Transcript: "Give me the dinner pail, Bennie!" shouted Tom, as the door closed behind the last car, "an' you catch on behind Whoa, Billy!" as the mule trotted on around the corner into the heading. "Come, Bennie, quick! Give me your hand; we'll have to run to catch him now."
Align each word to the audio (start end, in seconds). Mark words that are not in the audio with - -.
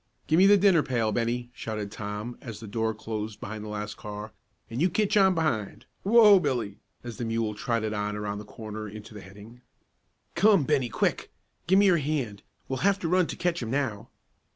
"Give 0.25 0.39
me 0.39 0.47
the 0.47 0.57
dinner 0.57 0.81
pail, 0.81 1.11
Bennie!" 1.11 1.51
shouted 1.53 1.91
Tom, 1.91 2.35
as 2.41 2.59
the 2.59 2.65
door 2.65 2.95
closed 2.95 3.39
behind 3.39 3.63
the 3.63 3.67
last 3.69 3.97
car, 3.97 4.31
"an' 4.67 4.79
you 4.79 4.89
catch 4.89 5.15
on 5.15 5.35
behind 5.35 5.85
Whoa, 6.01 6.39
Billy!" 6.39 6.79
as 7.03 7.17
the 7.17 7.23
mule 7.25 7.53
trotted 7.53 7.93
on 7.93 8.15
around 8.15 8.39
the 8.39 8.43
corner 8.45 8.89
into 8.89 9.13
the 9.13 9.21
heading. 9.21 9.61
"Come, 10.33 10.63
Bennie, 10.63 10.89
quick! 10.89 11.31
Give 11.67 11.77
me 11.77 11.85
your 11.85 11.97
hand; 11.97 12.41
we'll 12.67 12.77
have 12.79 12.97
to 13.01 13.07
run 13.07 13.27
to 13.27 13.35
catch 13.35 13.61
him 13.61 13.69
now." 13.69 14.09